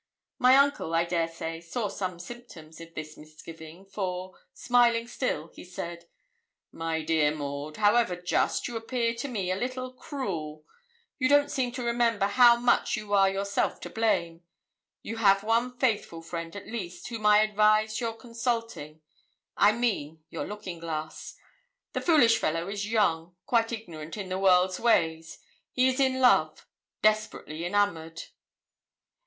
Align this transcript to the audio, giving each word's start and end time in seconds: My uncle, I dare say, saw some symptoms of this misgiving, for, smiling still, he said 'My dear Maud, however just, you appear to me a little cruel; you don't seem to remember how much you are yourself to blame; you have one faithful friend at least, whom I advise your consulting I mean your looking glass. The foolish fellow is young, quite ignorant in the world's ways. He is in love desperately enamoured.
My 0.39 0.55
uncle, 0.57 0.95
I 0.95 1.05
dare 1.05 1.27
say, 1.27 1.61
saw 1.61 1.87
some 1.87 2.17
symptoms 2.17 2.81
of 2.81 2.95
this 2.95 3.17
misgiving, 3.17 3.85
for, 3.85 4.33
smiling 4.51 5.05
still, 5.07 5.49
he 5.53 5.63
said 5.63 6.09
'My 6.71 7.03
dear 7.03 7.29
Maud, 7.35 7.77
however 7.77 8.15
just, 8.15 8.67
you 8.67 8.75
appear 8.75 9.13
to 9.13 9.27
me 9.27 9.51
a 9.51 9.55
little 9.55 9.93
cruel; 9.93 10.65
you 11.19 11.29
don't 11.29 11.51
seem 11.51 11.71
to 11.73 11.83
remember 11.83 12.25
how 12.25 12.55
much 12.55 12.95
you 12.97 13.13
are 13.13 13.29
yourself 13.29 13.79
to 13.81 13.91
blame; 13.91 14.41
you 15.03 15.17
have 15.17 15.43
one 15.43 15.77
faithful 15.77 16.23
friend 16.23 16.55
at 16.55 16.65
least, 16.65 17.09
whom 17.09 17.27
I 17.27 17.43
advise 17.43 18.01
your 18.01 18.13
consulting 18.17 19.03
I 19.55 19.71
mean 19.71 20.23
your 20.31 20.47
looking 20.47 20.79
glass. 20.79 21.35
The 21.93 22.01
foolish 22.01 22.39
fellow 22.39 22.67
is 22.67 22.87
young, 22.87 23.35
quite 23.45 23.71
ignorant 23.71 24.17
in 24.17 24.29
the 24.29 24.39
world's 24.39 24.79
ways. 24.79 25.37
He 25.71 25.87
is 25.89 25.99
in 25.99 26.19
love 26.19 26.65
desperately 27.03 27.65
enamoured. 27.65 28.23